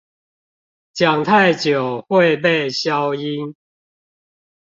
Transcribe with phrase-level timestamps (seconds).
[0.95, 3.55] 講太久會被消音